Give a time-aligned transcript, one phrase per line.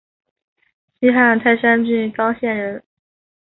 [0.99, 2.83] 西汉泰山郡刚县人。